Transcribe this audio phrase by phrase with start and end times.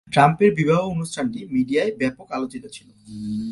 [0.07, 2.93] ট্রাম্পের বিবাহ অনুষ্ঠানটি মিডিয়ায় ব্যাপক আলোচিত ছিলো।